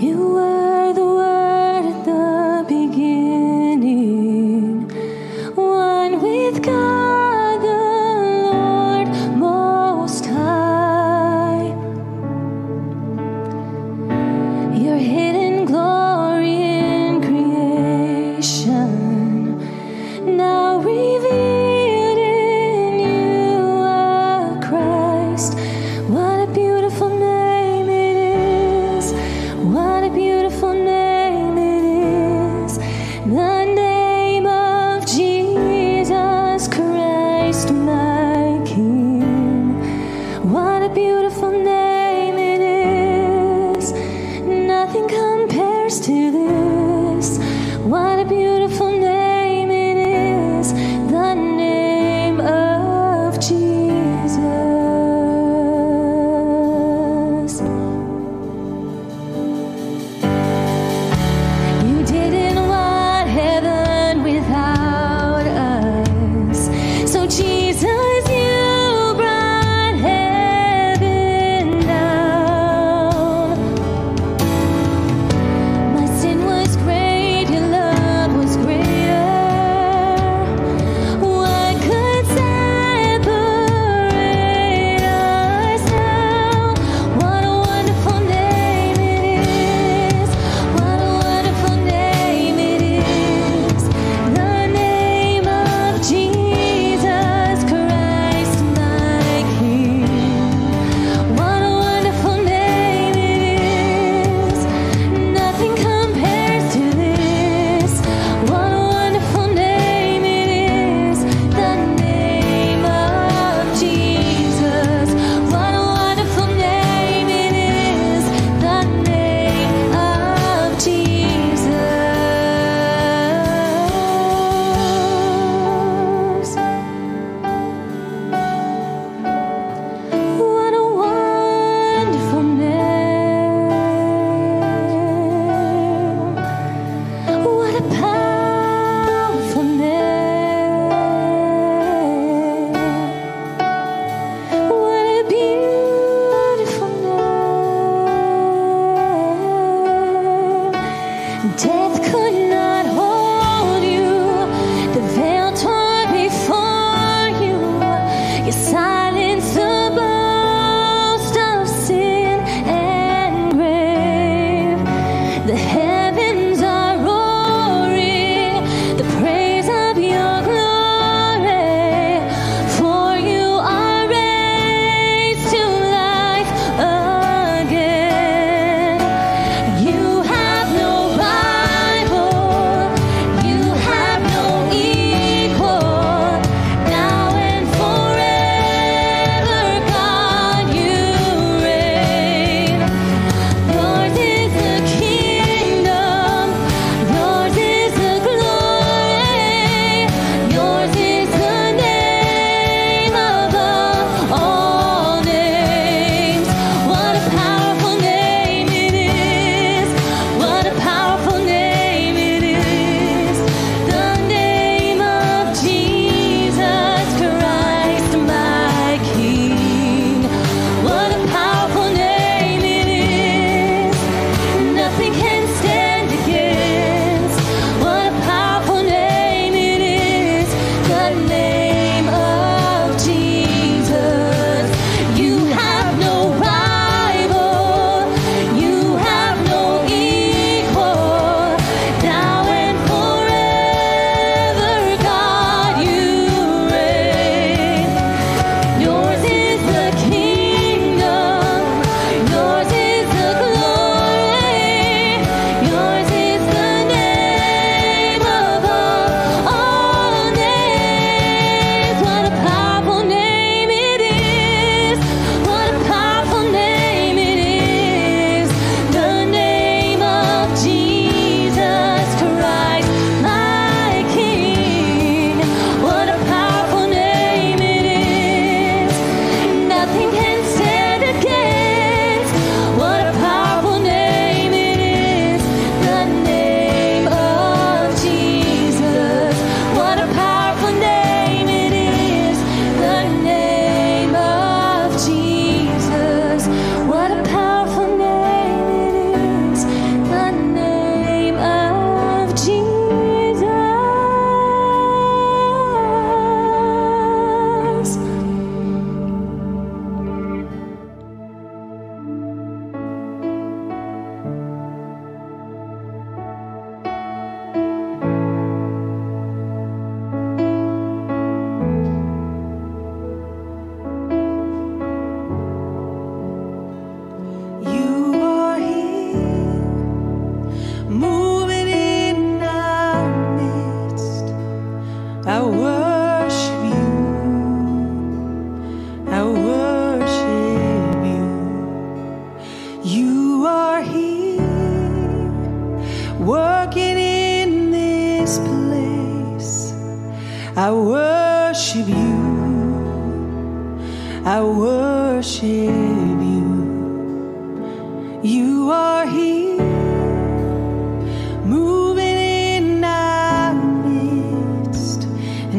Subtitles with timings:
[0.00, 0.57] You were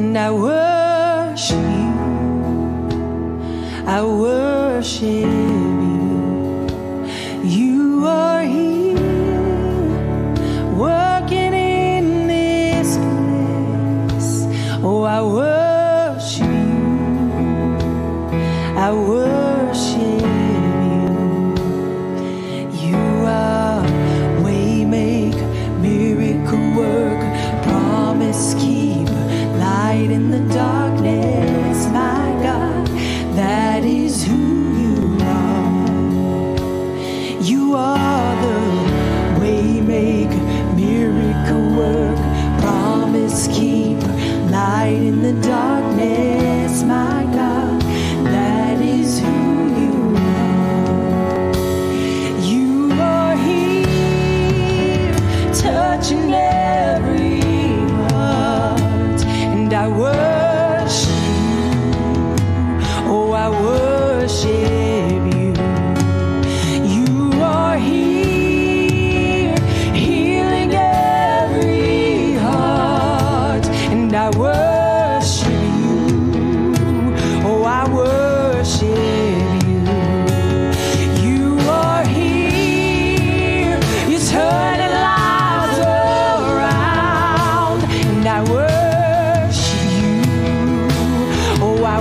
[0.09, 1.93] and I worship you.
[3.85, 5.48] I worship.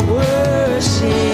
[0.06, 1.27] worship.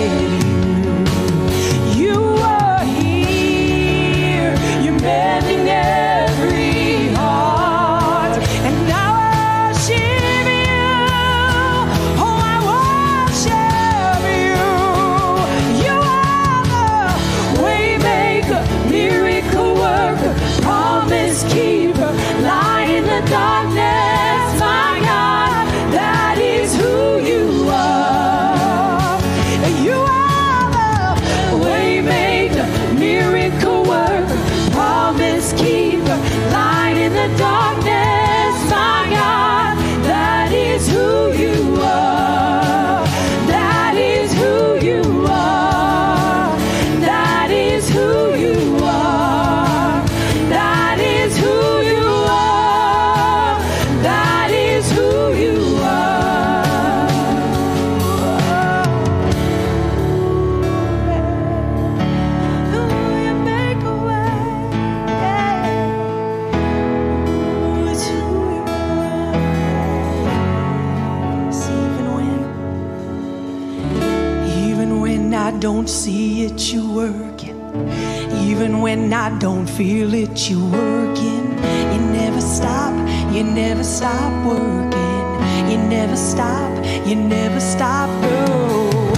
[79.77, 81.51] feel it, you're working.
[81.93, 82.95] You never stop,
[83.33, 85.27] you never stop working.
[85.69, 86.71] You never stop,
[87.05, 89.13] you never stop, no.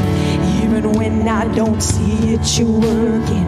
[0.62, 3.46] Even when I don't see it, you're working.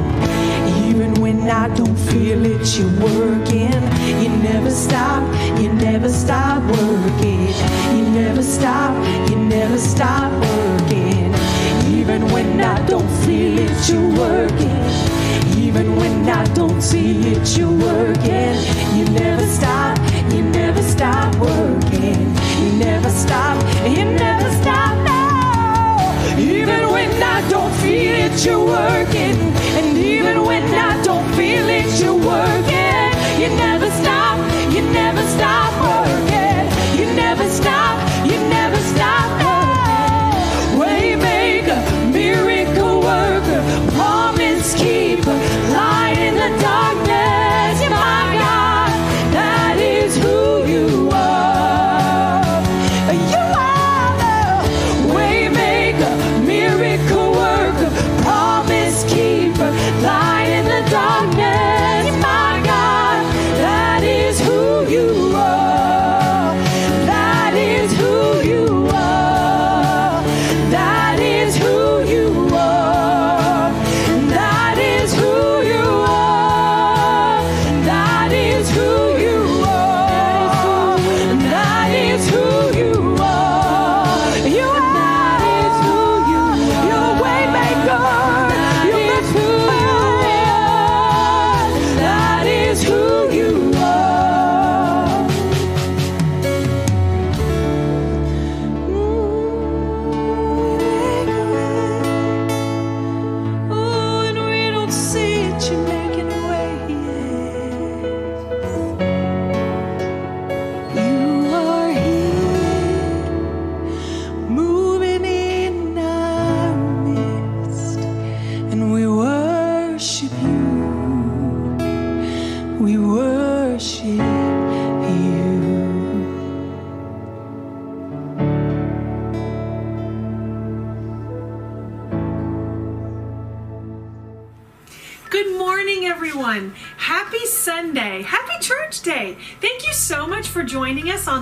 [0.87, 3.81] Even when I don't feel it, you're working.
[4.23, 5.23] You never stop,
[5.59, 7.49] you never stop working.
[7.97, 8.93] You never stop,
[9.31, 11.33] you never stop working.
[11.87, 15.08] Even when I don't feel it, you're working.
[15.69, 18.57] Even when I don't see it, you're working.
[18.97, 19.99] You never stop,
[20.33, 22.25] you never stop working.
[22.59, 26.39] You never stop, you never stop now.
[26.39, 29.37] Even when I don't feel it, you're working.
[29.77, 32.58] And even when I don't feel it, you're working.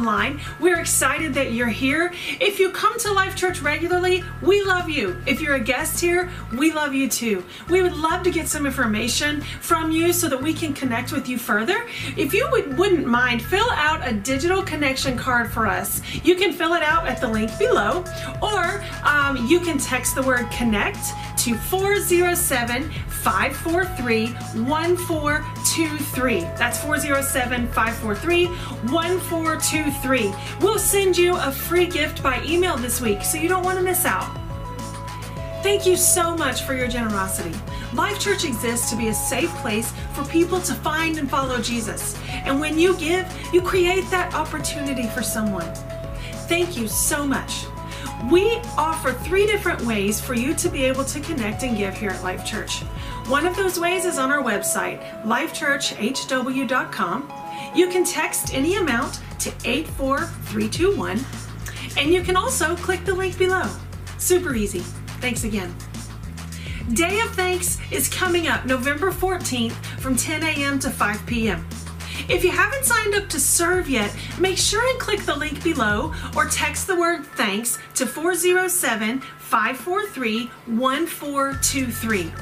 [0.06, 0.40] Online.
[0.60, 2.12] We're excited that you're here.
[2.40, 5.20] If you come to Life Church regularly, we love you.
[5.26, 7.44] If you're a guest here, we love you too.
[7.68, 11.28] We would love to get some information from you so that we can connect with
[11.28, 11.88] you further.
[12.16, 16.00] If you would, wouldn't mind, fill out a digital connection card for us.
[16.22, 18.04] You can fill it out at the link below,
[18.40, 21.04] or um, you can text the word connect
[21.46, 24.26] to 407 543
[24.64, 26.40] 1423.
[26.40, 30.34] That's 407 543 1423.
[30.60, 33.84] We'll send you a free gift by email this week, so you don't want to
[33.84, 34.28] miss out.
[35.62, 37.56] Thank you so much for your generosity.
[37.94, 42.18] Life Church exists to be a safe place for people to find and follow Jesus.
[42.28, 45.72] And when you give, you create that opportunity for someone.
[46.48, 47.66] Thank you so much.
[48.25, 52.11] We offer three different ways for you to be able to connect and give here
[52.11, 52.80] at Life Church.
[53.28, 57.32] One of those ways is on our website, lifechurchhw.com.
[57.75, 61.25] You can text any amount to 84321,
[61.99, 63.68] and you can also click the link below.
[64.18, 64.80] Super easy.
[65.20, 65.75] Thanks again.
[66.94, 70.78] Day of Thanks is coming up November 14th from 10 a.m.
[70.78, 71.66] to 5 p.m.
[72.28, 76.12] If you haven't signed up to serve yet, make sure and click the link below
[76.37, 82.32] or text the word thanks to 407 543 1423.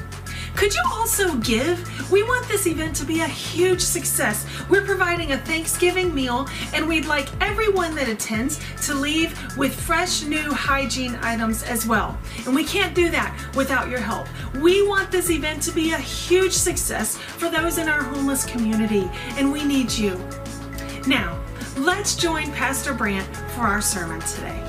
[0.55, 2.11] Could you also give?
[2.11, 4.45] We want this event to be a huge success.
[4.69, 10.23] We're providing a Thanksgiving meal, and we'd like everyone that attends to leave with fresh
[10.23, 12.17] new hygiene items as well.
[12.45, 14.27] And we can't do that without your help.
[14.55, 19.09] We want this event to be a huge success for those in our homeless community,
[19.37, 20.17] and we need you.
[21.05, 21.37] Now,
[21.77, 24.64] let's join Pastor Brandt for our sermon today.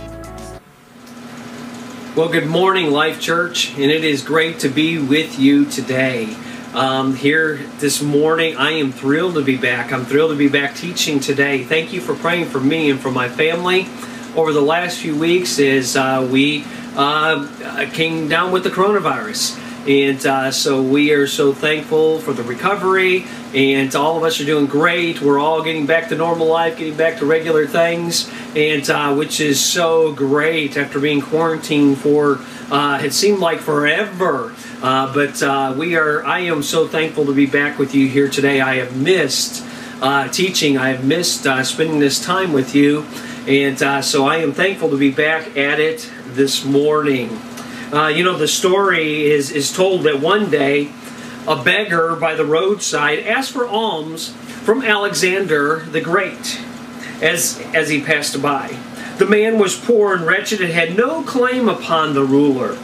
[2.16, 6.34] Well, good morning, Life Church, and it is great to be with you today.
[6.72, 9.92] Um, here this morning, I am thrilled to be back.
[9.92, 11.62] I'm thrilled to be back teaching today.
[11.62, 13.86] Thank you for praying for me and for my family
[14.34, 16.64] over the last few weeks as uh, we
[16.96, 19.65] uh, came down with the coronavirus.
[19.86, 23.24] And uh, so we are so thankful for the recovery,
[23.54, 25.20] and all of us are doing great.
[25.20, 29.38] We're all getting back to normal life, getting back to regular things, and uh, which
[29.38, 34.52] is so great after being quarantined for uh, it seemed like forever.
[34.82, 36.26] Uh, but uh, we are.
[36.26, 38.60] I am so thankful to be back with you here today.
[38.60, 39.64] I have missed
[40.02, 40.76] uh, teaching.
[40.76, 43.06] I have missed spending this time with you,
[43.46, 47.40] and so I am thankful to be back at it this morning.
[47.92, 50.90] Uh, you know, the story is, is told that one day
[51.46, 54.30] a beggar by the roadside asked for alms
[54.64, 56.60] from Alexander the Great
[57.22, 58.76] as, as he passed by.
[59.18, 62.76] The man was poor and wretched and had no claim upon the ruler,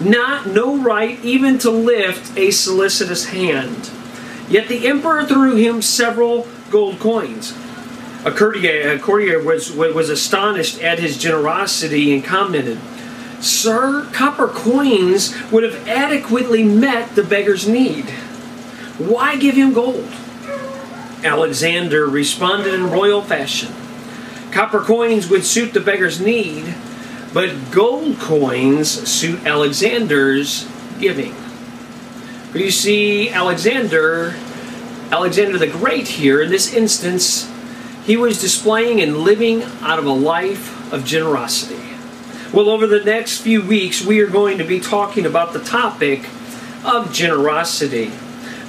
[0.00, 3.90] not no right even to lift a solicitous hand.
[4.48, 7.52] Yet the emperor threw him several gold coins.
[8.24, 12.78] A courtier, a courtier was, was astonished at his generosity and commented,
[13.40, 18.10] Sir, copper coins would have adequately met the beggar's need.
[18.98, 20.10] Why give him gold?
[21.22, 23.74] Alexander responded in royal fashion.
[24.52, 26.74] Copper coins would suit the beggar's need,
[27.34, 30.66] but gold coins suit Alexander's
[30.98, 31.34] giving.
[32.52, 34.34] For you see, Alexander,
[35.10, 37.50] Alexander the Great here, in this instance,
[38.04, 41.85] he was displaying and living out of a life of generosity.
[42.52, 46.28] Well, over the next few weeks, we are going to be talking about the topic
[46.84, 48.12] of generosity.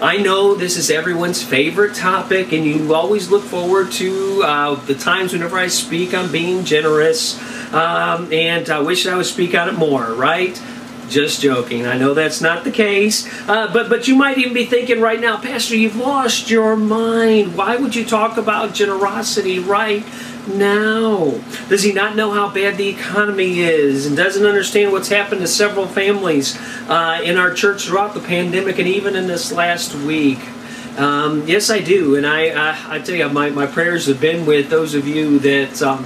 [0.01, 4.95] I know this is everyone's favorite topic, and you always look forward to uh, the
[4.95, 7.39] times whenever I speak on being generous,
[7.71, 10.59] um, and I wish I would speak on it more, right?
[11.07, 11.85] Just joking.
[11.85, 15.19] I know that's not the case, uh, but but you might even be thinking right
[15.19, 17.55] now, Pastor, you've lost your mind.
[17.55, 20.03] Why would you talk about generosity right
[20.47, 21.39] now?
[21.69, 25.47] Does he not know how bad the economy is and doesn't understand what's happened to
[25.47, 26.57] several families
[26.89, 30.39] uh, in our church throughout the pandemic and even in this last week?
[30.97, 34.47] Um, yes, I do, and I, I, I tell you, my, my prayers have been
[34.47, 36.03] with those of you that um,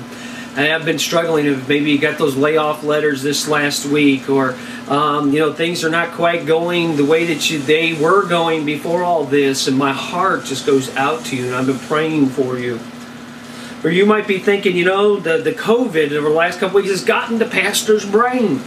[0.55, 1.45] have been struggling.
[1.45, 4.57] If maybe you got those layoff letters this last week, or
[4.89, 8.65] um, you know things are not quite going the way that you, they were going
[8.65, 12.27] before all this, and my heart just goes out to you, and I've been praying
[12.27, 12.79] for you.
[13.83, 16.91] Or you might be thinking, you know, the, the COVID over the last couple weeks
[16.91, 18.61] has gotten to pastor's brain.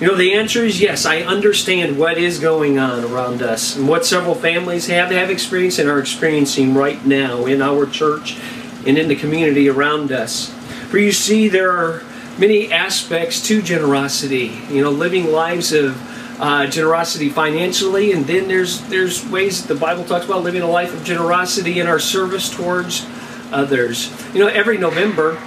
[0.00, 1.04] You know, the answer is yes.
[1.04, 5.78] I understand what is going on around us and what several families have have experienced
[5.78, 8.38] and are experiencing right now in our church
[8.86, 10.50] and in the community around us.
[10.88, 12.02] For you see, there are
[12.38, 14.58] many aspects to generosity.
[14.70, 16.00] You know, living lives of
[16.40, 20.94] uh, generosity financially, and then there's there's ways the Bible talks about living a life
[20.94, 23.06] of generosity in our service towards
[23.52, 24.12] others.
[24.34, 25.38] You know, every November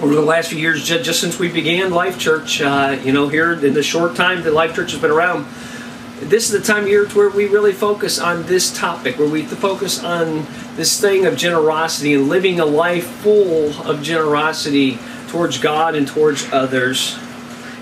[0.00, 3.52] over the last few years, just since we began Life Church, uh, you know, here
[3.52, 5.46] in the short time that Life Church has been around,
[6.20, 9.42] this is the time of year where we really focus on this topic, where we
[9.42, 10.46] focus on
[10.76, 14.98] this thing of generosity and living a life full of generosity
[15.28, 17.18] towards God and towards others.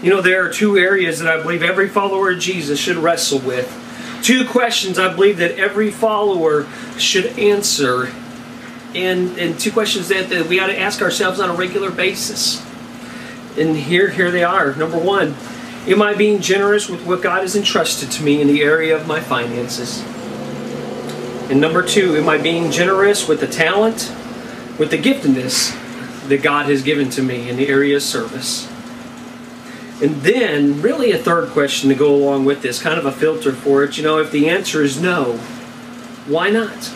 [0.02, 3.40] You know, there are two areas that I believe every follower of Jesus should wrestle
[3.40, 3.76] with.
[4.22, 6.66] Two questions I believe that every follower
[6.98, 8.10] should answer.
[8.94, 12.64] And, and two questions that, that we ought to ask ourselves on a regular basis.
[13.56, 14.74] And here, here they are.
[14.74, 15.36] Number one,
[15.86, 19.06] am I being generous with what God has entrusted to me in the area of
[19.06, 20.04] my finances?
[21.50, 24.12] And number two, am I being generous with the talent,
[24.78, 25.76] with the giftedness
[26.28, 28.70] that God has given to me in the area of service?
[30.02, 33.52] And then, really, a third question to go along with this, kind of a filter
[33.52, 33.98] for it.
[33.98, 35.36] You know, if the answer is no,
[36.26, 36.92] why not?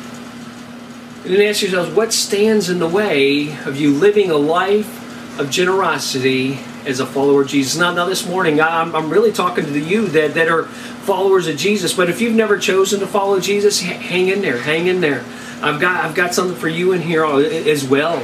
[1.25, 6.59] And ask yourselves, what stands in the way of you living a life of generosity
[6.85, 7.77] as a follower of Jesus?
[7.81, 11.57] Now, now this morning, I'm, I'm really talking to you that, that are followers of
[11.57, 11.95] Jesus.
[11.95, 15.25] But if you've never chosen to follow Jesus, hang in there, hang in there.
[15.63, 18.23] I've got, I've got something for you in here as well.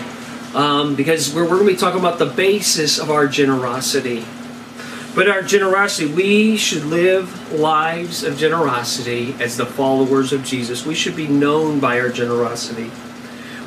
[0.55, 4.27] Um, because we're, we're going to be talking about the basis of our generosity.
[5.15, 10.87] But our generosity, we should live lives of generosity as the followers of Jesus.
[10.87, 12.93] We should be known by our generosity.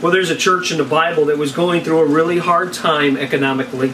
[0.01, 3.17] Well, there's a church in the Bible that was going through a really hard time
[3.17, 3.93] economically.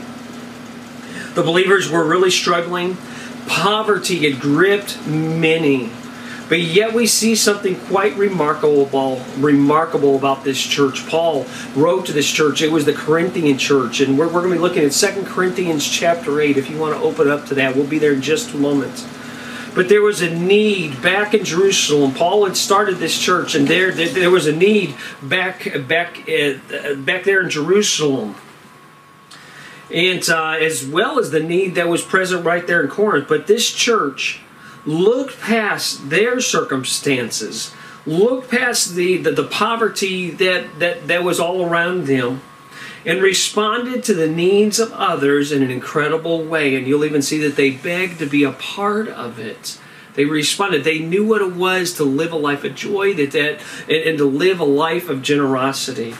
[1.34, 2.98] The believers were really struggling.
[3.48, 5.92] Poverty had gripped many.
[6.50, 11.08] But yet we see something quite remarkable, remarkable about this church.
[11.08, 12.64] Paul wrote to this church.
[12.64, 15.88] It was the Corinthian church, and we're, we're going to be looking at 2 Corinthians
[15.88, 16.58] chapter 8.
[16.58, 19.08] If you want to open up to that, we'll be there in just a moment.
[19.76, 22.16] But there was a need back in Jerusalem.
[22.16, 26.96] Paul had started this church, and there, there, there was a need back, back, uh,
[26.96, 28.36] back there in Jerusalem
[29.92, 33.28] and uh, as well as the need that was present right there in Corinth.
[33.28, 34.40] But this church
[34.86, 37.74] looked past their circumstances,
[38.06, 42.42] looked past the, the, the, poverty that, that, that was all around them,
[43.06, 46.76] and responded to the needs of others in an incredible way.
[46.76, 49.80] And you'll even see that they begged to be a part of it.
[50.16, 50.84] They responded.
[50.84, 54.18] They knew what it was to live a life of joy that, that, and, and
[54.18, 56.16] to live a life of generosity.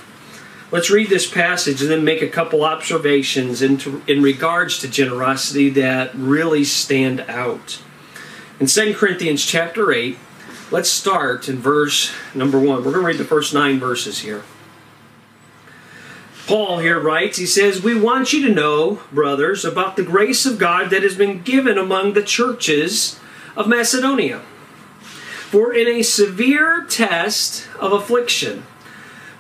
[0.72, 4.88] Let's read this passage and then make a couple observations in, to, in regards to
[4.88, 7.82] generosity that really stand out.
[8.60, 10.18] In 2 Corinthians chapter 8,
[10.70, 12.68] let's start in verse number 1.
[12.68, 14.44] We're going to read the first nine verses here.
[16.46, 20.58] Paul here writes, he says, We want you to know, brothers, about the grace of
[20.58, 23.18] God that has been given among the churches
[23.56, 24.40] of Macedonia.
[24.40, 28.66] For in a severe test of affliction,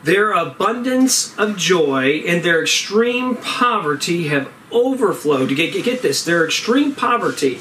[0.01, 5.49] their abundance of joy and their extreme poverty have overflowed.
[5.49, 7.60] Get, get this, their extreme poverty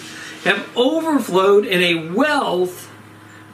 [0.49, 2.91] have overflowed in a wealth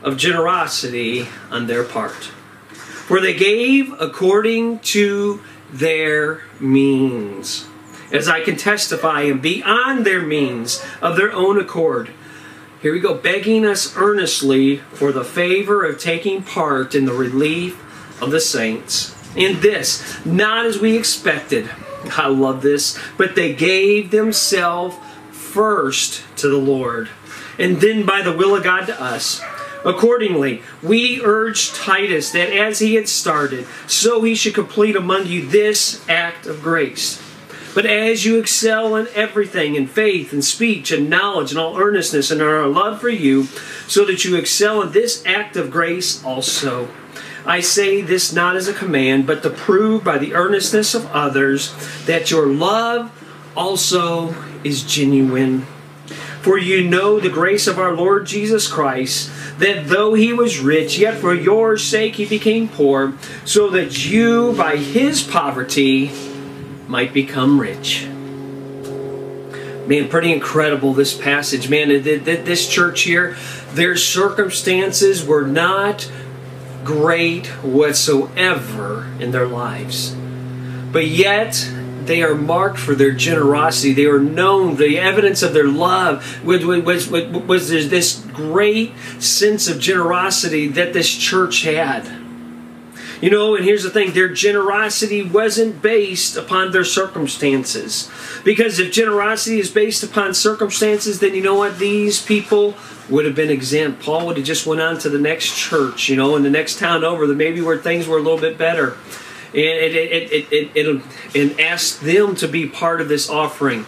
[0.00, 2.30] of generosity on their part.
[2.72, 7.66] For they gave according to their means,
[8.12, 12.10] as I can testify, and beyond their means of their own accord.
[12.80, 18.22] Here we go, begging us earnestly for the favor of taking part in the relief
[18.22, 19.16] of the saints.
[19.34, 21.68] In this, not as we expected.
[22.16, 22.96] I love this.
[23.16, 24.96] But they gave themselves
[25.54, 27.08] first to the Lord,
[27.60, 29.40] and then by the will of God to us.
[29.84, 35.46] Accordingly, we urge Titus that as he had started, so he should complete among you
[35.46, 37.22] this act of grace.
[37.72, 42.32] But as you excel in everything, in faith and speech and knowledge and all earnestness
[42.32, 43.44] and our love for you,
[43.86, 46.88] so that you excel in this act of grace also.
[47.46, 51.72] I say this not as a command, but to prove by the earnestness of others
[52.06, 53.12] that your love
[53.56, 54.34] also
[54.64, 55.66] is genuine.
[56.40, 60.98] For you know the grace of our Lord Jesus Christ, that though he was rich,
[60.98, 66.10] yet for your sake he became poor, so that you by his poverty
[66.86, 68.06] might become rich.
[69.86, 71.68] Man, pretty incredible this passage.
[71.68, 73.36] Man, this church here,
[73.72, 76.10] their circumstances were not
[76.84, 80.14] great whatsoever in their lives.
[80.92, 81.70] But yet,
[82.06, 83.92] they are marked for their generosity.
[83.92, 84.76] They are known.
[84.76, 90.92] The evidence of their love was, was, was, was this great sense of generosity that
[90.92, 92.24] this church had.
[93.20, 98.10] You know, and here's the thing their generosity wasn't based upon their circumstances.
[98.44, 101.78] Because if generosity is based upon circumstances, then you know what?
[101.78, 102.74] These people
[103.08, 104.02] would have been exempt.
[104.02, 106.78] Paul would have just went on to the next church, you know, in the next
[106.78, 108.96] town over, maybe where things were a little bit better.
[109.54, 111.02] And it, it, it, it, it,
[111.34, 113.86] and asked them to be part of this offering.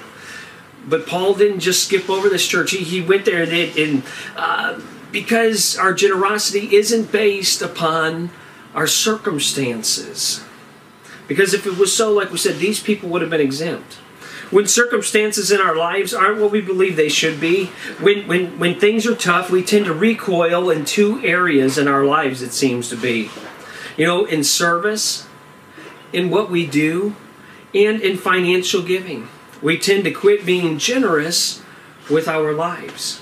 [0.88, 2.70] But Paul didn't just skip over this church.
[2.70, 4.04] He, he went there and, it, and
[4.36, 8.30] uh, because our generosity isn't based upon
[8.74, 10.44] our circumstances.
[11.26, 13.94] Because if it was so, like we said, these people would have been exempt.
[14.50, 17.66] When circumstances in our lives aren't what we believe they should be,
[18.00, 22.04] when, when, when things are tough, we tend to recoil in two areas in our
[22.04, 23.28] lives, it seems to be.
[23.96, 25.26] You know, in service,
[26.16, 27.14] in what we do,
[27.74, 29.28] and in financial giving.
[29.60, 31.62] We tend to quit being generous
[32.10, 33.20] with our lives.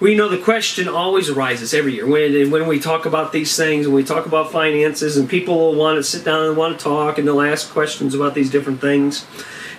[0.00, 3.86] We know the question always arises every year when when we talk about these things,
[3.86, 6.82] when we talk about finances, and people will want to sit down and want to
[6.82, 9.26] talk, and they'll ask questions about these different things.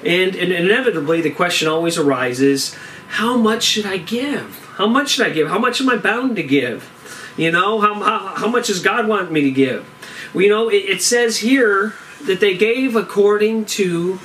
[0.06, 2.76] And, and inevitably, the question always arises
[3.08, 4.64] how much should I give?
[4.76, 5.48] How much should I give?
[5.48, 6.94] How much am I bound to give?
[7.36, 9.88] You know, how, how, how much does God want me to give?
[10.36, 14.20] You know, it, it says here that they gave according to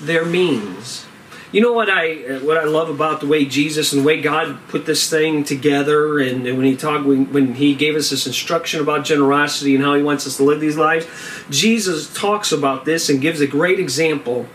[0.00, 1.06] their means.
[1.52, 4.58] You know what I what I love about the way Jesus and the way God
[4.68, 8.26] put this thing together, and, and when He talked when, when He gave us this
[8.26, 11.06] instruction about generosity and how He wants us to live these lives,
[11.48, 14.48] Jesus talks about this and gives a great example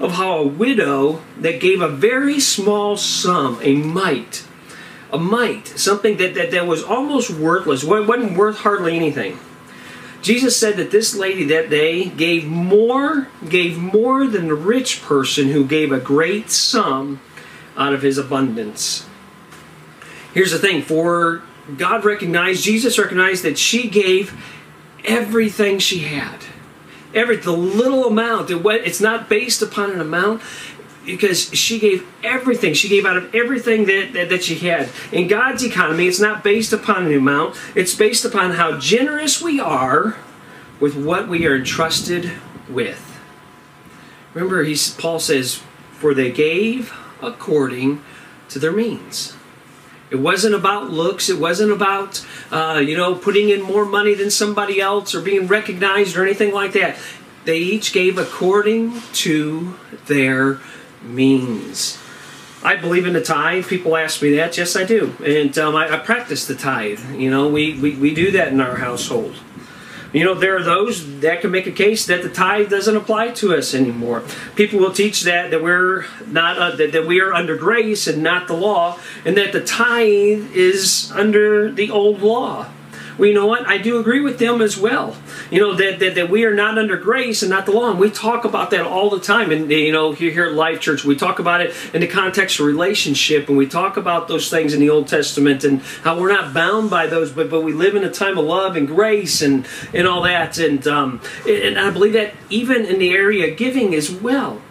[0.00, 4.46] of how a widow that gave a very small sum, a mite,
[5.12, 9.38] a mite, something that, that, that was almost worthless, wasn't worth hardly anything.
[10.20, 15.48] Jesus said that this lady that day gave more, gave more than the rich person
[15.48, 17.20] who gave a great sum
[17.76, 19.06] out of his abundance.
[20.34, 21.42] Here's the thing, for
[21.76, 24.34] God recognized, Jesus recognized that she gave
[25.04, 26.40] everything she had.
[27.14, 28.50] Every the little amount.
[28.50, 30.42] It, it's not based upon an amount
[31.08, 32.74] because she gave everything.
[32.74, 34.90] She gave out of everything that, that, that, she had.
[35.10, 39.58] In God's economy, it's not based upon an amount, it's based upon how generous we
[39.58, 40.16] are
[40.78, 42.30] with what we are entrusted
[42.68, 43.18] with.
[44.34, 46.92] Remember, he's, Paul says, For they gave
[47.22, 48.02] according
[48.50, 49.34] to their means.
[50.10, 51.28] It wasn't about looks.
[51.28, 55.46] It wasn't about, uh, you know, putting in more money than somebody else or being
[55.46, 56.96] recognized or anything like that.
[57.44, 59.74] They each gave according to
[60.06, 60.60] their
[61.02, 61.98] means.
[62.62, 63.66] I believe in the tithe.
[63.66, 64.56] People ask me that.
[64.56, 65.14] Yes, I do.
[65.24, 67.00] And um, I, I, practice the tithe.
[67.14, 69.36] You know, we, we, we do that in our household.
[70.12, 73.28] You know, there are those that can make a case that the tithe doesn't apply
[73.32, 74.22] to us anymore.
[74.56, 78.22] People will teach that that we're not uh, that, that we are under grace and
[78.22, 82.68] not the law, and that the tithe is under the old law.
[83.18, 83.66] Well, you know what?
[83.66, 85.16] I do agree with them as well.
[85.50, 87.90] You know, that, that, that we are not under grace and not the law.
[87.90, 89.50] And we talk about that all the time.
[89.50, 92.66] And, you know, here at Life Church, we talk about it in the context of
[92.66, 93.48] relationship.
[93.48, 96.90] And we talk about those things in the Old Testament and how we're not bound
[96.90, 100.06] by those, but, but we live in a time of love and grace and, and
[100.06, 100.58] all that.
[100.58, 104.62] And, um, and I believe that even in the area of giving as well.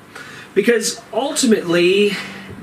[0.53, 2.13] Because ultimately,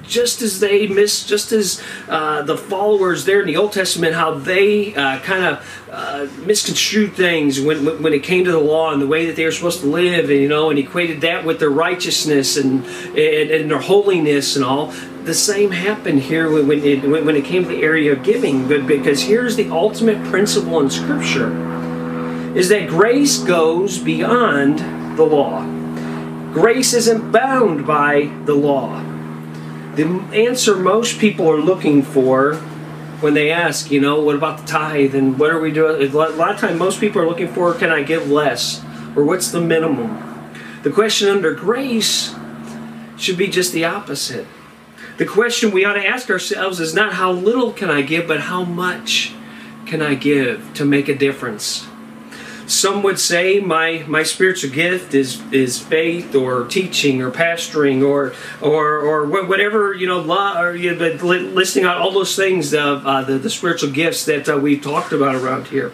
[0.06, 4.34] just as they miss, just as uh, the followers there in the Old Testament, how
[4.34, 9.00] they uh, kind of uh, misconstrued things when, when it came to the law and
[9.00, 11.60] the way that they were supposed to live, and you know, and equated that with
[11.60, 14.92] their righteousness and and, and their holiness and all.
[15.24, 18.86] The same happened here when it, when it came to the area of giving, but
[18.86, 21.48] because here's the ultimate principle in Scripture:
[22.54, 24.80] is that grace goes beyond
[25.16, 25.64] the law.
[26.52, 29.13] Grace isn't bound by the law
[29.96, 32.57] the answer most people are looking for
[33.20, 36.02] when they ask, you know, what about the tithe and what are we doing?
[36.02, 38.85] A lot of time, most people are looking for, can I give less?
[39.16, 40.50] Or what's the minimum?
[40.83, 42.35] The question under grace
[43.16, 44.46] should be just the opposite.
[45.16, 48.40] The question we ought to ask ourselves is not how little can I give, but
[48.40, 49.33] how much
[49.87, 51.87] can I give to make a difference?
[52.66, 58.35] Some would say my, my spiritual gift is, is faith or teaching or pastoring or
[58.61, 60.22] or, or whatever you know,
[60.57, 64.48] or, you know listing out all those things of uh, the, the spiritual gifts that
[64.48, 65.92] uh, we've talked about around here.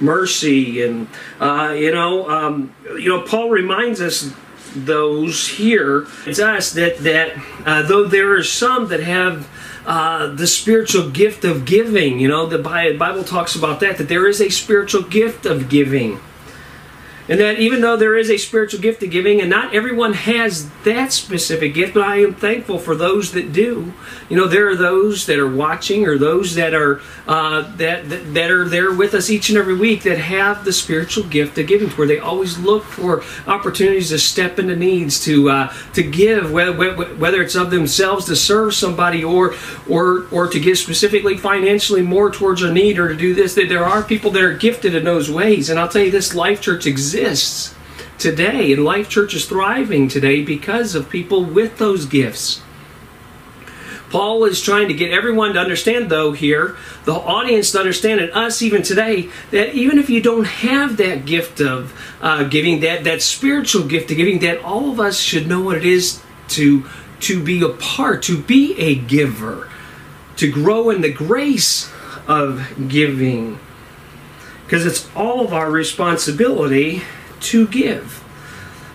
[0.00, 1.08] Mercy and
[1.40, 4.32] uh, you know um, you know Paul reminds us
[4.74, 9.48] those here it's us that that uh, though there are some that have
[9.88, 12.20] uh, the spiritual gift of giving.
[12.20, 16.20] You know, the Bible talks about that, that there is a spiritual gift of giving.
[17.28, 20.70] And that even though there is a spiritual gift of giving, and not everyone has
[20.84, 23.92] that specific gift, but I am thankful for those that do.
[24.30, 28.32] You know, there are those that are watching, or those that are uh, that, that
[28.32, 31.66] that are there with us each and every week that have the spiritual gift of
[31.66, 36.50] giving, where they always look for opportunities to step into needs, to uh, to give,
[36.50, 36.72] whether,
[37.16, 39.54] whether it's of themselves to serve somebody, or
[39.86, 43.54] or or to give specifically financially more towards a need, or to do this.
[43.54, 46.34] That there are people that are gifted in those ways, and I'll tell you, this
[46.34, 47.74] Life Church exists exists
[48.18, 52.62] today, and Life Church is thriving today because of people with those gifts.
[54.10, 58.32] Paul is trying to get everyone to understand, though, here, the audience to understand, and
[58.32, 63.04] us even today, that even if you don't have that gift of uh, giving, that,
[63.04, 66.88] that spiritual gift of giving, that all of us should know what it is to,
[67.20, 69.68] to be a part, to be a giver,
[70.36, 71.92] to grow in the grace
[72.26, 73.58] of giving
[74.68, 77.00] because it's all of our responsibility
[77.40, 78.22] to give.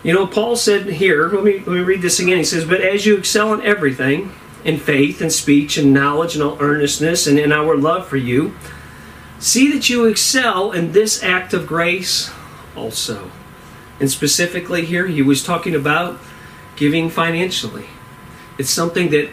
[0.04, 2.36] You know, Paul said here, let me, let me read this again.
[2.38, 4.32] He says, But as you excel in everything,
[4.62, 8.54] in faith and speech and knowledge and all earnestness and in our love for you,
[9.40, 12.30] see that you excel in this act of grace
[12.76, 13.32] also.
[13.98, 16.20] And specifically here, he was talking about
[16.76, 17.86] giving financially.
[18.58, 19.28] It's something that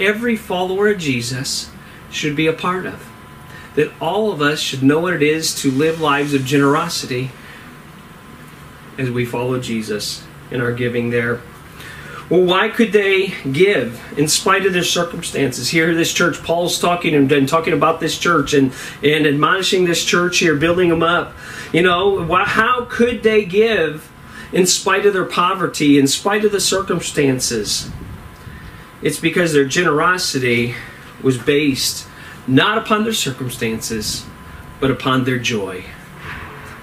[0.00, 1.70] every follower of Jesus
[2.10, 3.13] should be a part of
[3.74, 7.30] that all of us should know what it is to live lives of generosity
[8.98, 11.40] as we follow Jesus in our giving there.
[12.30, 15.68] Well, why could they give in spite of their circumstances?
[15.68, 20.38] Here, this church, Paul's talking and, talking about this church and, and admonishing this church
[20.38, 21.34] here, building them up.
[21.72, 24.10] You know, how could they give
[24.52, 27.90] in spite of their poverty, in spite of the circumstances?
[29.02, 30.74] It's because their generosity
[31.22, 32.08] was based
[32.46, 34.24] not upon their circumstances,
[34.80, 35.84] but upon their joy.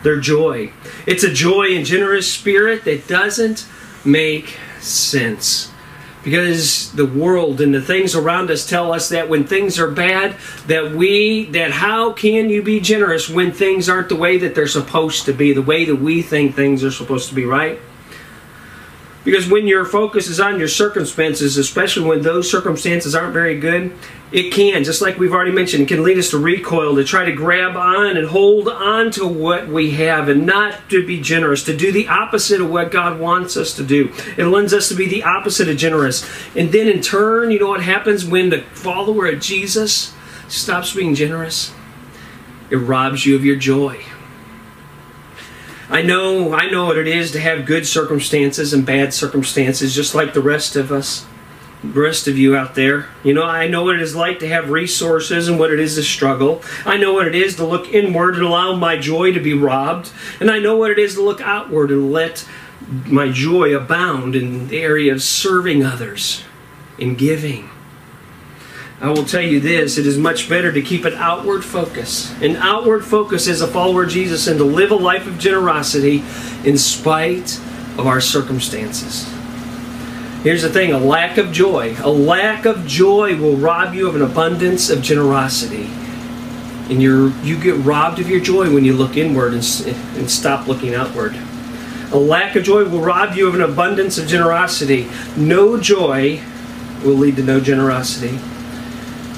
[0.04, 0.72] Their joy.
[1.06, 3.68] It's a joy and generous spirit that doesn't
[4.04, 5.72] make sense.
[6.24, 10.36] Because the world and the things around us tell us that when things are bad,
[10.68, 14.68] that we, that how can you be generous when things aren't the way that they're
[14.68, 17.80] supposed to be, the way that we think things are supposed to be, right?
[19.24, 23.96] Because when your focus is on your circumstances, especially when those circumstances aren't very good,
[24.32, 27.26] it can, just like we've already mentioned, it can lead us to recoil, to try
[27.26, 31.64] to grab on and hold on to what we have and not to be generous,
[31.66, 34.12] to do the opposite of what God wants us to do.
[34.38, 36.28] It lends us to be the opposite of generous.
[36.56, 40.14] And then in turn, you know what happens when the follower of Jesus
[40.48, 41.74] stops being generous?
[42.72, 44.02] It robs you of your joy.
[45.92, 50.16] I know, I know what it is to have good circumstances and bad circumstances, just
[50.16, 51.26] like the rest of us,
[51.84, 53.10] the rest of you out there.
[53.26, 55.96] You know, I know what it is like to have resources and what it is
[55.96, 56.62] to struggle.
[56.86, 60.14] I know what it is to look inward and allow my joy to be robbed.
[60.40, 62.48] And I know what it is to look outward and let
[63.06, 66.46] my joy abound in the area of serving others,
[66.98, 67.70] in giving.
[69.02, 72.56] I will tell you this it is much better to keep an outward focus, an
[72.58, 76.24] outward focus as a follower of Jesus, and to live a life of generosity
[76.64, 77.58] in spite
[77.98, 79.28] of our circumstances.
[80.44, 84.16] Here's the thing a lack of joy, a lack of joy will rob you of
[84.16, 85.90] an abundance of generosity.
[86.90, 89.64] And you you get robbed of your joy when you look inward and,
[90.18, 91.36] and stop looking outward.
[92.12, 95.10] A lack of joy will rob you of an abundance of generosity.
[95.36, 96.42] No joy
[97.04, 98.38] will lead to no generosity.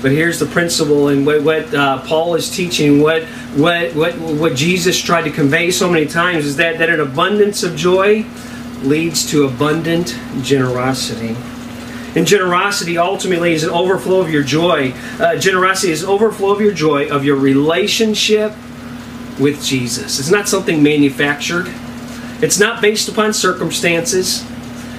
[0.04, 3.24] But here's the principle, and what, what uh, Paul is teaching, what,
[3.56, 7.64] what, what, what Jesus tried to convey so many times is that, that an abundance
[7.64, 8.26] of joy
[8.82, 11.38] leads to abundant generosity.
[12.18, 14.92] And generosity ultimately is an overflow of your joy.
[15.22, 18.52] Uh, generosity is overflow of your joy, of your relationship
[19.40, 20.20] with Jesus.
[20.20, 21.74] It's not something manufactured.
[22.42, 24.46] It's not based upon circumstances.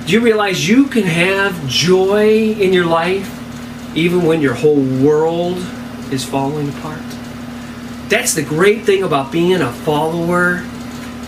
[0.06, 3.43] Do you realize you can have joy in your life
[3.94, 5.58] even when your whole world
[6.10, 7.02] is falling apart.
[8.08, 10.64] That's the great thing about being a follower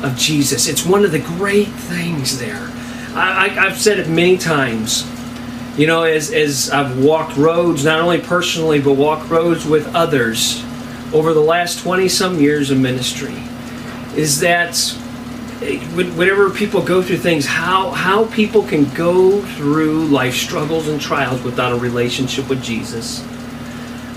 [0.03, 0.69] of Jesus.
[0.69, 2.71] It's one of the great things there.
[3.15, 5.11] I, have said it many times.
[5.79, 10.63] You know, as, as I've walked roads, not only personally, but walked roads with others
[11.13, 13.43] over the last 20 some years of ministry,
[14.17, 14.77] is that
[15.61, 21.43] whenever people go through things, how how people can go through life struggles and trials
[21.43, 23.25] without a relationship with Jesus.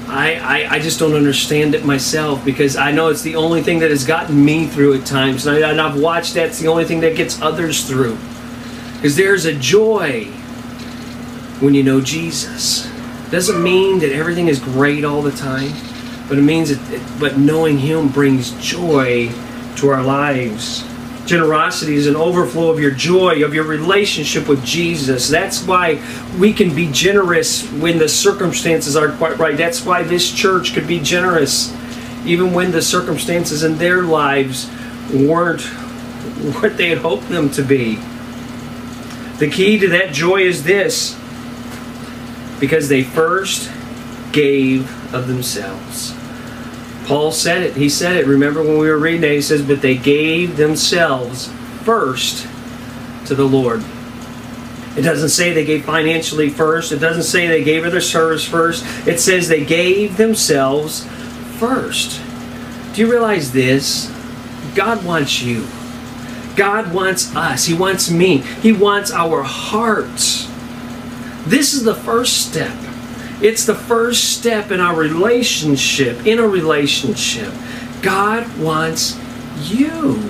[0.10, 3.78] I, I, I, just don't understand it myself because I know it's the only thing
[3.80, 5.46] that has gotten me through at times.
[5.46, 8.18] And, I, and I've watched that's the only thing that gets others through.
[8.96, 10.26] Because there's a joy
[11.60, 12.88] when you know Jesus.
[13.28, 15.74] It Doesn't mean that everything is great all the time,
[16.28, 19.30] but it means that, but knowing Him brings joy
[19.76, 20.84] to our lives.
[21.30, 25.28] Generosity is an overflow of your joy, of your relationship with Jesus.
[25.30, 26.02] That's why
[26.40, 29.56] we can be generous when the circumstances aren't quite right.
[29.56, 31.72] That's why this church could be generous
[32.26, 34.72] even when the circumstances in their lives
[35.14, 35.62] weren't
[36.62, 37.98] what they had hoped them to be.
[39.38, 41.16] The key to that joy is this
[42.60, 43.70] because they first
[44.32, 46.19] gave of themselves.
[47.10, 47.76] Paul said it.
[47.76, 48.28] He said it.
[48.28, 49.34] Remember when we were reading it?
[49.34, 52.48] He says, But they gave themselves first
[53.26, 53.84] to the Lord.
[54.96, 56.92] It doesn't say they gave financially first.
[56.92, 58.86] It doesn't say they gave of their service first.
[59.08, 61.04] It says they gave themselves
[61.58, 62.22] first.
[62.94, 64.14] Do you realize this?
[64.76, 65.66] God wants you.
[66.56, 67.66] God wants us.
[67.66, 68.38] He wants me.
[68.62, 70.48] He wants our hearts.
[71.48, 72.78] This is the first step.
[73.42, 77.54] It's the first step in our relationship, in a relationship.
[78.02, 79.18] God wants
[79.64, 80.22] you.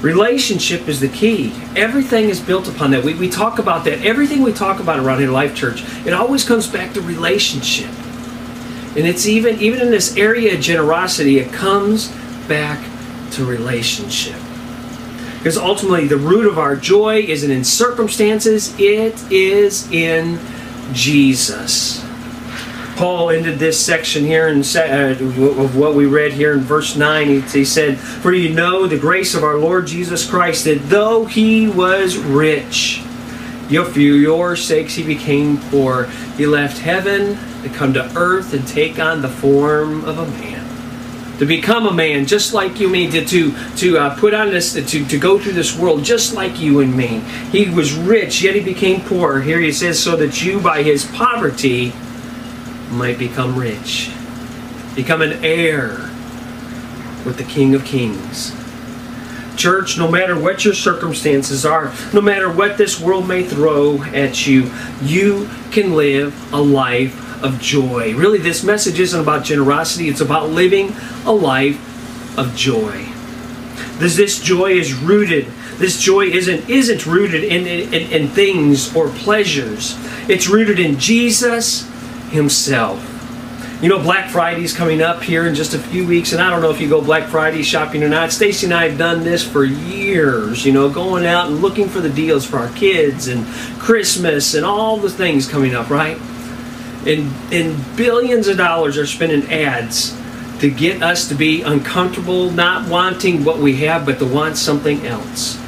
[0.00, 1.52] Relationship is the key.
[1.76, 3.04] Everything is built upon that.
[3.04, 4.04] We, we talk about that.
[4.04, 7.90] Everything we talk about around here Life Church, it always comes back to relationship.
[8.96, 12.08] And it's even even in this area of generosity, it comes
[12.48, 12.84] back
[13.32, 14.36] to relationship.
[15.38, 20.38] Because ultimately the root of our joy isn't in circumstances, it is in
[20.92, 22.04] Jesus.
[22.96, 27.26] Paul ended this section here in, uh, of what we read here in verse 9.
[27.26, 31.24] He, he said, For you know the grace of our Lord Jesus Christ, that though
[31.24, 33.02] he was rich,
[33.68, 36.04] yet for your sakes he became poor.
[36.36, 40.61] He left heaven to come to earth and take on the form of a man
[41.38, 44.74] to become a man just like you and me, to, to, uh, put on this,
[44.74, 47.18] to, to go through this world just like you and me.
[47.50, 49.40] He was rich, yet he became poor.
[49.40, 51.92] Here he says, so that you by his poverty
[52.90, 54.12] might become rich,
[54.94, 56.10] become an heir
[57.24, 58.54] with the King of Kings.
[59.56, 64.46] Church, no matter what your circumstances are, no matter what this world may throw at
[64.46, 64.70] you,
[65.02, 68.14] you can live a life of joy.
[68.14, 71.78] Really, this message isn't about generosity, it's about living a life
[72.38, 73.06] of joy.
[73.98, 75.46] This, this joy is rooted.
[75.76, 79.96] This joy isn't, isn't rooted in, in, in things or pleasures.
[80.28, 81.88] It's rooted in Jesus
[82.30, 83.08] Himself.
[83.82, 86.62] You know, Black Friday's coming up here in just a few weeks, and I don't
[86.62, 88.30] know if you go Black Friday shopping or not.
[88.30, 92.00] Stacy and I have done this for years, you know, going out and looking for
[92.00, 93.44] the deals for our kids and
[93.80, 96.16] Christmas and all the things coming up, right?
[97.06, 100.16] And, and billions of dollars are spent in ads
[100.60, 105.04] to get us to be uncomfortable, not wanting what we have, but to want something
[105.06, 105.60] else.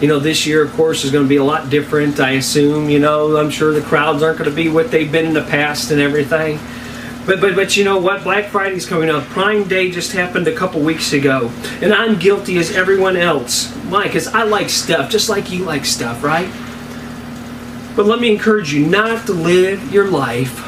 [0.00, 2.88] You know, this year, of course, is going to be a lot different, I assume.
[2.88, 5.42] You know, I'm sure the crowds aren't going to be what they've been in the
[5.42, 6.60] past and everything.
[7.26, 8.22] But, but, but you know what?
[8.22, 9.24] Black Friday's coming up.
[9.24, 11.50] Prime Day just happened a couple weeks ago.
[11.80, 13.72] And I'm guilty as everyone else.
[13.88, 14.04] Why?
[14.04, 16.48] Because I like stuff, just like you like stuff, right?
[17.96, 20.58] But let me encourage you not to live your life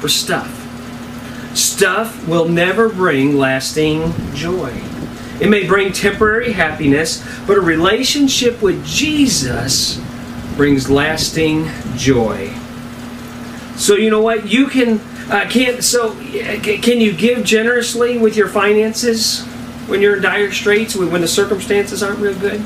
[0.00, 0.60] for stuff.
[1.56, 4.74] Stuff will never bring lasting joy.
[5.40, 10.00] It may bring temporary happiness, but a relationship with Jesus
[10.56, 12.52] brings lasting joy.
[13.76, 14.48] So you know what?
[14.48, 19.44] You can uh, can't so can you give generously with your finances
[19.86, 22.60] when you're in dire straits when the circumstances aren't real good?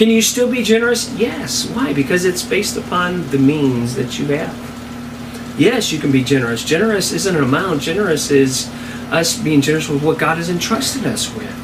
[0.00, 1.12] Can you still be generous?
[1.18, 1.68] Yes.
[1.68, 1.92] Why?
[1.92, 5.54] Because it's based upon the means that you have.
[5.58, 6.64] Yes, you can be generous.
[6.64, 7.82] Generous isn't an amount.
[7.82, 8.70] Generous is
[9.10, 11.54] us being generous with what God has entrusted us with.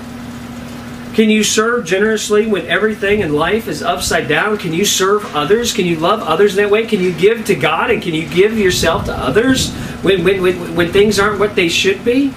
[1.15, 4.59] Can you serve generously when everything in life is upside down?
[4.59, 5.73] Can you serve others?
[5.73, 6.87] Can you love others in that way?
[6.87, 9.73] Can you give to God and can you give yourself to others
[10.03, 12.35] when, when, when, when things aren't what they should be?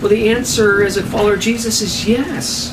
[0.00, 2.72] Well, the answer as a follower of Jesus is yes.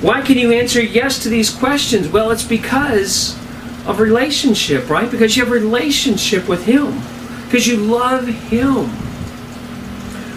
[0.00, 2.06] Why can you answer yes to these questions?
[2.08, 3.36] Well, it's because
[3.84, 5.10] of relationship, right?
[5.10, 7.00] Because you have a relationship with Him.
[7.46, 8.90] Because you love Him.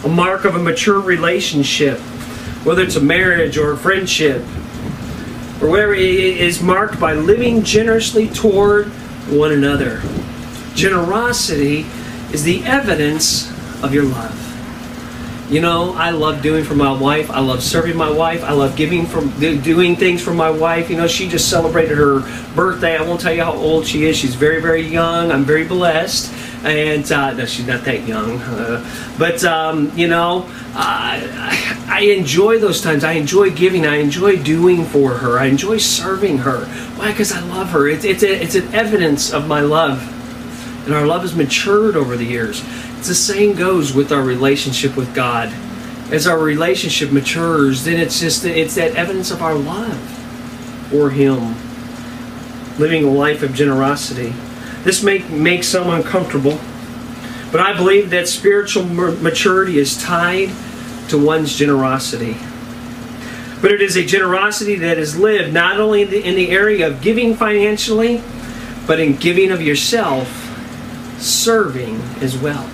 [0.03, 1.99] A mark of a mature relationship,
[2.63, 4.41] whether it's a marriage or a friendship,
[5.61, 8.87] or whatever, is marked by living generously toward
[9.29, 10.01] one another.
[10.73, 11.85] Generosity
[12.33, 13.51] is the evidence
[13.83, 14.50] of your love.
[15.51, 17.29] You know, I love doing for my wife.
[17.29, 18.41] I love serving my wife.
[18.41, 20.89] I love giving from doing things for my wife.
[20.89, 22.21] You know, she just celebrated her
[22.55, 22.95] birthday.
[22.95, 24.15] I won't tell you how old she is.
[24.15, 25.29] She's very, very young.
[25.29, 26.33] I'm very blessed.
[26.63, 28.37] And uh, no, she's not that young.
[28.39, 31.19] Uh, but um, you know, uh,
[31.89, 33.03] I enjoy those times.
[33.03, 33.85] I enjoy giving.
[33.85, 35.37] I enjoy doing for her.
[35.37, 36.63] I enjoy serving her.
[36.95, 37.11] Why?
[37.11, 37.89] Because I love her.
[37.89, 39.99] It's it's a, it's an evidence of my love,
[40.85, 42.63] and our love has matured over the years.
[43.03, 45.51] The same goes with our relationship with God.
[46.11, 49.97] as our relationship matures, then it's just it's that evidence of our love
[50.89, 51.55] for Him,
[52.77, 54.33] living a life of generosity.
[54.83, 56.59] This may make some uncomfortable,
[57.51, 60.49] but I believe that spiritual maturity is tied
[61.09, 62.35] to one's generosity.
[63.61, 66.87] But it is a generosity that is lived not only in the, in the area
[66.87, 68.21] of giving financially,
[68.85, 70.27] but in giving of yourself,
[71.19, 72.69] serving as well.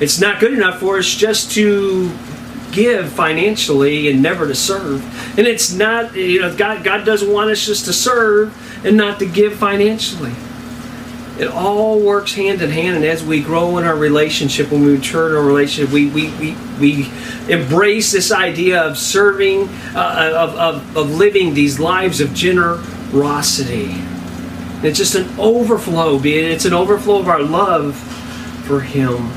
[0.00, 2.10] It's not good enough for us just to
[2.72, 5.02] give financially and never to serve.
[5.38, 9.18] And it's not, you know, God, God doesn't want us just to serve and not
[9.18, 10.32] to give financially.
[11.38, 14.96] It all works hand in hand, and as we grow in our relationship, when we
[14.96, 17.12] mature in our relationship, we, we, we, we
[17.48, 23.94] embrace this idea of serving, uh, of, of, of living these lives of generosity.
[24.82, 27.96] It's just an overflow, it's an overflow of our love
[28.66, 29.30] for Him.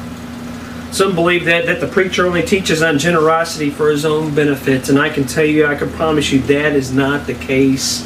[0.91, 4.99] Some believe that, that the preacher only teaches on generosity for his own benefits, and
[4.99, 8.05] I can tell you, I can promise you that is not the case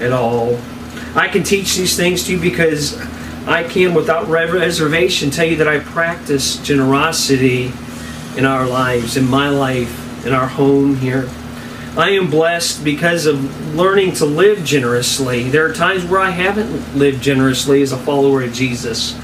[0.00, 0.58] at all.
[1.14, 3.00] I can teach these things to you because
[3.46, 7.72] I can, without reservation, tell you that I practice generosity
[8.36, 11.28] in our lives, in my life, in our home here.
[11.96, 15.50] I am blessed because of learning to live generously.
[15.50, 19.16] There are times where I haven't lived generously as a follower of Jesus.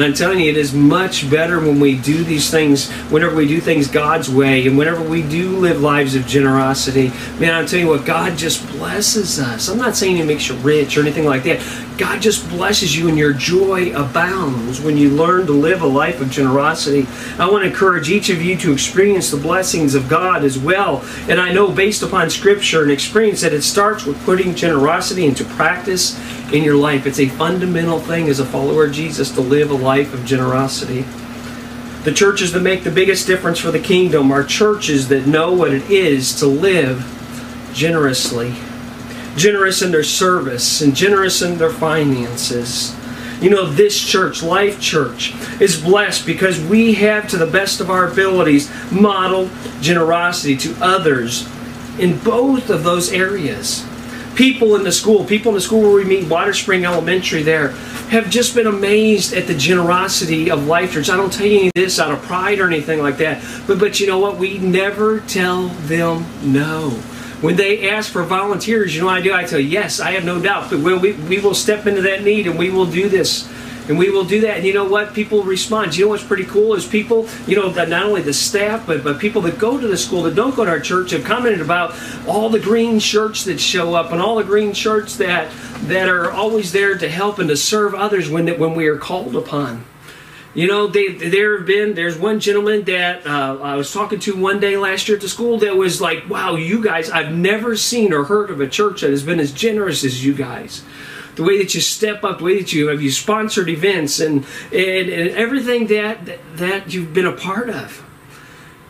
[0.00, 3.46] And I'm telling you, it is much better when we do these things, whenever we
[3.46, 7.08] do things God's way, and whenever we do live lives of generosity.
[7.38, 9.68] Man, I'm telling you what, God just blesses us.
[9.68, 11.60] I'm not saying He makes you rich or anything like that.
[12.00, 16.22] God just blesses you, and your joy abounds when you learn to live a life
[16.22, 17.06] of generosity.
[17.38, 21.04] I want to encourage each of you to experience the blessings of God as well.
[21.28, 25.44] And I know, based upon Scripture and experience, that it starts with putting generosity into
[25.44, 26.18] practice
[26.54, 27.04] in your life.
[27.04, 31.02] It's a fundamental thing as a follower of Jesus to live a life of generosity.
[32.04, 35.74] The churches that make the biggest difference for the kingdom are churches that know what
[35.74, 37.04] it is to live
[37.74, 38.54] generously.
[39.36, 42.96] Generous in their service and generous in their finances.
[43.40, 47.90] You know, this church, Life Church, is blessed because we have, to the best of
[47.90, 49.50] our abilities, modeled
[49.80, 51.48] generosity to others
[51.98, 53.86] in both of those areas
[54.40, 57.72] people in the school, people in the school where we meet, Water Spring Elementary there,
[58.08, 61.10] have just been amazed at the generosity of Life Church.
[61.10, 63.78] I don't tell you any of this out of pride or anything like that, but,
[63.78, 64.38] but you know what?
[64.38, 66.98] We never tell them no.
[67.40, 69.32] When they ask for volunteers, you know I do?
[69.32, 70.70] I tell yes, I have no doubt.
[70.70, 73.48] But we, we, we will step into that need and we will do this
[73.88, 74.58] and we will do that.
[74.58, 75.14] And you know what?
[75.14, 75.96] People respond.
[75.96, 79.18] You know what's pretty cool is people, you know, not only the staff, but, but
[79.18, 81.98] people that go to the school that don't go to our church have commented about
[82.28, 85.50] all the green shirts that show up and all the green shirts that
[85.86, 89.34] that are always there to help and to serve others when when we are called
[89.34, 89.84] upon.
[90.52, 94.34] You know, they, there have been, there's one gentleman that uh, I was talking to
[94.34, 97.76] one day last year at the school that was like, wow, you guys, I've never
[97.76, 100.82] seen or heard of a church that has been as generous as you guys
[101.36, 104.44] the way that you step up, the way that you have you sponsored events and
[104.72, 106.18] and, and everything that,
[106.56, 108.04] that you've been a part of.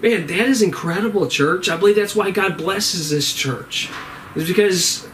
[0.01, 1.69] Man, that is incredible, church.
[1.69, 3.91] I believe that's why God blesses this church.
[4.35, 5.07] Is because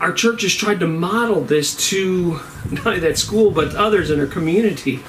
[0.00, 2.40] our church has tried to model this to
[2.70, 5.00] not only that school but others in our community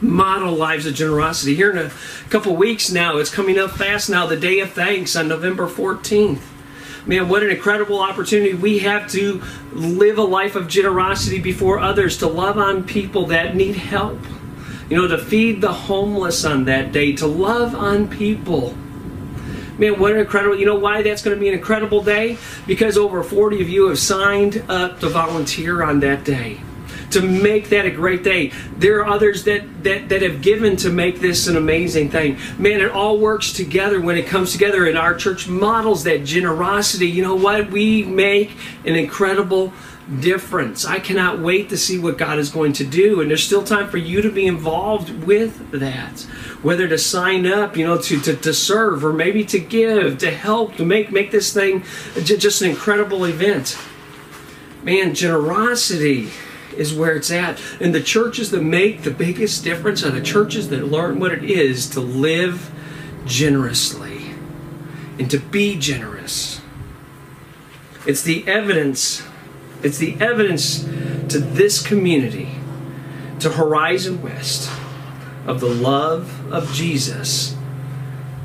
[0.00, 1.54] model lives of generosity.
[1.54, 1.90] Here in a
[2.30, 6.40] couple weeks now, it's coming up fast now, the Day of Thanks on November 14th
[7.08, 9.42] man, what an incredible opportunity we have to
[9.72, 14.20] live a life of generosity before others, to love on people that need help.
[14.90, 18.74] You know, to feed the homeless on that day, to love on people.
[19.78, 22.38] Man, what an incredible, you know why that's going to be an incredible day?
[22.66, 26.60] Because over 40 of you have signed up to volunteer on that day
[27.10, 28.52] to make that a great day.
[28.76, 32.38] There are others that, that, that have given to make this an amazing thing.
[32.58, 37.06] Man, it all works together when it comes together, and our church models that generosity.
[37.06, 37.70] You know what?
[37.70, 39.72] We make an incredible
[40.20, 40.86] difference.
[40.86, 43.20] I cannot wait to see what God is going to do.
[43.20, 46.20] And there's still time for you to be involved with that.
[46.62, 50.30] Whether to sign up, you know, to, to, to serve or maybe to give, to
[50.30, 51.84] help, to make, make this thing
[52.24, 53.78] just an incredible event.
[54.82, 56.30] Man, generosity
[56.78, 57.60] is where it's at.
[57.80, 61.44] And the churches that make the biggest difference are the churches that learn what it
[61.44, 62.70] is to live
[63.26, 64.30] generously
[65.18, 66.60] and to be generous.
[68.06, 69.22] It's the evidence,
[69.82, 70.84] it's the evidence
[71.28, 72.50] to this community,
[73.40, 74.70] to Horizon West,
[75.46, 77.56] of the love of Jesus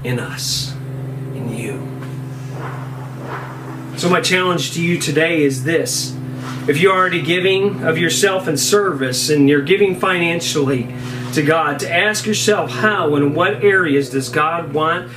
[0.03, 0.73] in us,
[1.33, 1.89] in you.
[3.97, 6.15] So, my challenge to you today is this
[6.67, 10.93] if you're already giving of yourself in service and you're giving financially,
[11.33, 15.11] to God to ask yourself how and what areas does God want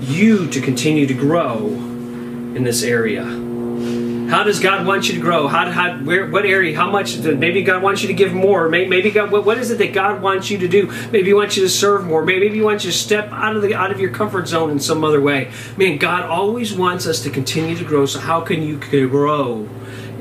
[0.00, 3.24] you to continue to grow in this area.
[3.24, 5.46] How does God want you to grow?
[5.46, 6.74] How, how where, what area?
[6.76, 7.18] How much?
[7.18, 8.68] Maybe God wants you to give more.
[8.68, 10.86] Maybe, maybe God, what, what is it that God wants you to do?
[11.10, 12.24] Maybe He wants you to serve more.
[12.24, 14.80] Maybe He wants you to step out of the out of your comfort zone in
[14.80, 15.50] some other way.
[15.76, 18.06] Man, God always wants us to continue to grow.
[18.06, 19.68] So how can you grow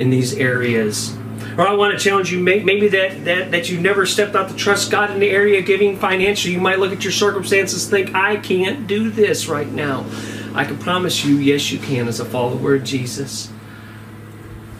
[0.01, 1.15] in these areas?
[1.57, 4.55] Or I want to challenge you, maybe that, that, that you've never stepped out to
[4.55, 6.53] trust God in the area of giving financially.
[6.53, 10.05] You might look at your circumstances think, I can't do this right now.
[10.53, 13.51] I can promise you, yes, you can as a follower of Jesus.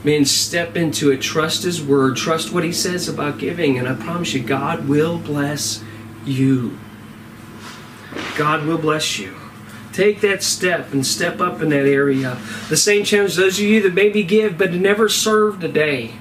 [0.02, 3.94] Man, step into it, trust His Word, trust what He says about giving, and I
[3.94, 5.84] promise you, God will bless
[6.24, 6.78] you.
[8.36, 9.41] God will bless you.
[9.92, 12.38] Take that step and step up in that area.
[12.68, 16.14] The same challenge those of you that maybe give but never serve today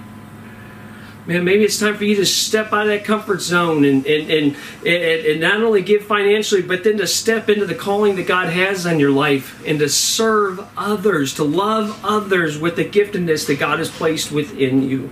[1.26, 4.30] man, maybe it's time for you to step out of that comfort zone and, and,
[4.32, 4.56] and,
[4.86, 8.86] and, not only give financially, but then to step into the calling that God has
[8.86, 13.80] on your life and to serve others, to love others with the giftedness that God
[13.80, 15.12] has placed within you.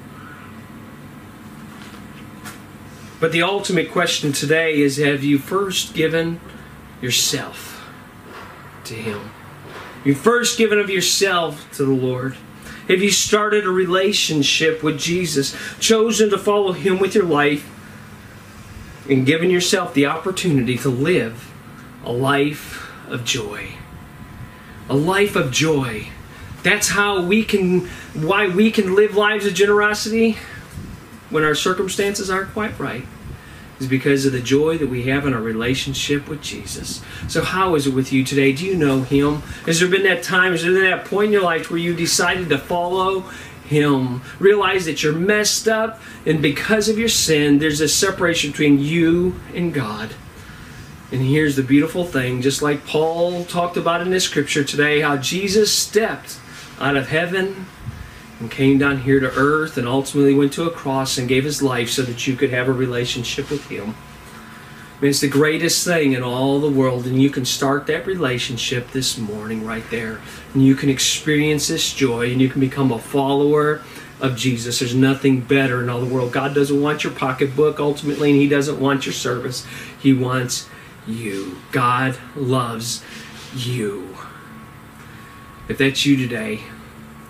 [3.19, 6.39] But the ultimate question today is have you first given
[7.01, 7.68] yourself
[8.89, 9.31] to Him?
[10.03, 12.35] You first given of yourself to the Lord.
[12.87, 17.69] Have you started a relationship with Jesus, chosen to follow Him with your life,
[19.09, 21.51] and given yourself the opportunity to live
[22.03, 23.69] a life of joy?
[24.89, 26.09] A life of joy.
[26.63, 30.37] That's how we can, why we can live lives of generosity
[31.29, 33.05] when our circumstances aren't quite right
[33.79, 37.01] is because of the joy that we have in our relationship with Jesus.
[37.27, 38.53] So, how is it with you today?
[38.53, 39.41] Do you know Him?
[39.65, 41.95] Has there been that time, has there been that point in your life where you
[41.95, 43.21] decided to follow
[43.65, 44.21] Him?
[44.39, 49.39] Realize that you're messed up, and because of your sin, there's a separation between you
[49.53, 50.11] and God.
[51.11, 55.17] And here's the beautiful thing just like Paul talked about in this scripture today, how
[55.17, 56.39] Jesus stepped
[56.79, 57.65] out of heaven
[58.39, 61.61] and came down here to earth and ultimately went to a cross and gave his
[61.61, 63.95] life so that you could have a relationship with him.
[64.99, 68.05] I mean, it's the greatest thing in all the world, and you can start that
[68.05, 70.19] relationship this morning right there.
[70.53, 73.81] And you can experience this joy, and you can become a follower
[74.19, 74.79] of Jesus.
[74.79, 76.33] There's nothing better in all the world.
[76.33, 79.65] God doesn't want your pocketbook ultimately, and He doesn't want your service.
[80.01, 80.67] He wants
[81.07, 81.57] you.
[81.71, 83.01] God loves
[83.55, 84.17] you.
[85.69, 86.63] If that's you today,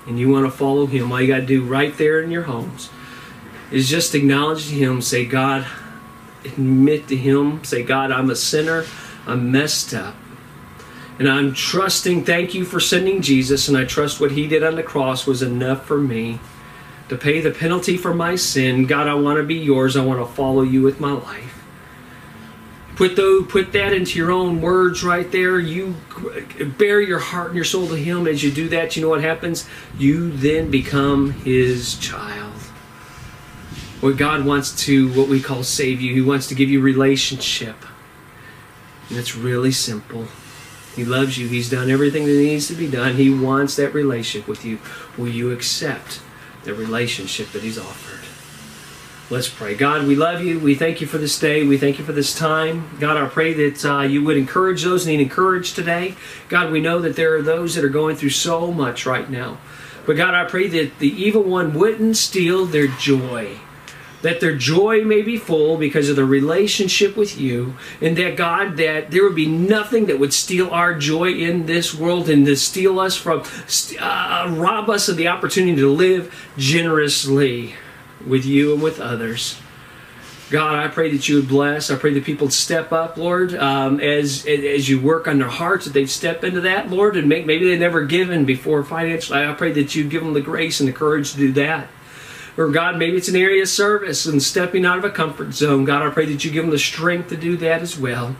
[0.07, 2.43] and you want to follow Him, all you got to do right there in your
[2.43, 2.89] homes
[3.71, 5.65] is just acknowledge to Him, say, God,
[6.43, 8.85] admit to Him, say, God, I'm a sinner,
[9.27, 10.15] I'm messed up.
[11.19, 14.75] And I'm trusting, thank you for sending Jesus, and I trust what He did on
[14.75, 16.39] the cross was enough for me
[17.09, 18.85] to pay the penalty for my sin.
[18.85, 21.58] God, I want to be yours, I want to follow you with my life.
[22.99, 25.57] Put those, put that into your own words right there.
[25.57, 25.95] You
[26.77, 28.27] bear your heart and your soul to Him.
[28.27, 29.65] As you do that, you know what happens?
[29.97, 32.51] You then become His child.
[34.01, 37.77] What God wants to, what we call save you, He wants to give you relationship.
[39.07, 40.27] And it's really simple.
[40.93, 41.47] He loves you.
[41.47, 43.15] He's done everything that needs to be done.
[43.15, 44.77] He wants that relationship with you.
[45.17, 46.21] Will you accept
[46.65, 48.18] the relationship that He's offered?
[49.31, 49.75] Let's pray.
[49.75, 50.59] God, we love you.
[50.59, 51.63] We thank you for this day.
[51.63, 52.89] We thank you for this time.
[52.99, 56.15] God, I pray that uh, you would encourage those who need encouraged today.
[56.47, 59.59] God, we know that there are those that are going through so much right now.
[60.07, 63.59] But God, I pray that the evil one wouldn't steal their joy.
[64.23, 68.77] That their joy may be full because of the relationship with you, and that God,
[68.77, 72.55] that there would be nothing that would steal our joy in this world and to
[72.55, 73.43] steal us from,
[73.99, 77.75] uh, rob us of the opportunity to live generously
[78.25, 79.59] with you and with others.
[80.49, 81.91] God, I pray that you would bless.
[81.91, 85.47] I pray that people would step up, Lord, um, as as you work on their
[85.47, 89.45] hearts, that they'd step into that, Lord, and make, maybe they've never given before financially.
[89.45, 91.87] I pray that you'd give them the grace and the courage to do that.
[92.57, 95.85] Or God, maybe it's an area of service and stepping out of a comfort zone.
[95.85, 98.35] God, I pray that you give them the strength to do that as well.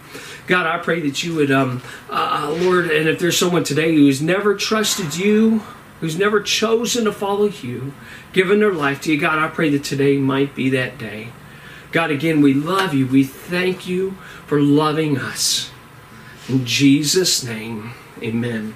[0.48, 4.20] God, I pray that you would, um, uh, Lord, and if there's someone today who's
[4.20, 5.62] never trusted you,
[6.00, 7.94] who's never chosen to follow you,
[8.34, 9.20] given their life to you.
[9.20, 11.30] God, I pray that today might be that day.
[11.92, 13.08] God, again, we love you.
[13.08, 14.12] We thank you
[14.46, 15.72] for loving us.
[16.48, 17.92] In Jesus' name,
[18.22, 18.76] amen.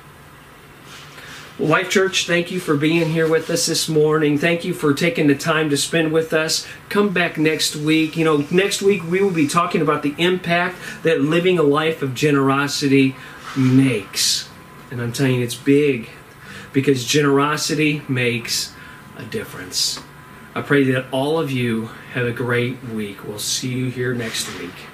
[1.60, 4.40] Well, Life Church, thank you for being here with us this morning.
[4.40, 6.68] Thank you for taking the time to spend with us.
[6.90, 8.18] Come back next week.
[8.18, 12.02] You know, next week we will be talking about the impact that living a life
[12.02, 13.16] of generosity
[13.56, 14.50] makes.
[14.90, 16.10] And I'm telling you, it's big
[16.74, 18.74] because generosity makes
[19.16, 20.00] a difference.
[20.56, 23.24] I pray that all of you have a great week.
[23.24, 24.93] We'll see you here next week.